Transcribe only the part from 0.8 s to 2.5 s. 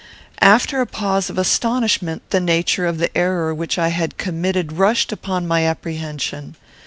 a pause of astonishment, the